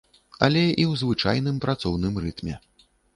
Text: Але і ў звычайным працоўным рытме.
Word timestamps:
Але 0.45 0.61
і 0.67 0.85
ў 0.91 1.01
звычайным 1.01 1.59
працоўным 1.65 2.13
рытме. 2.25 2.55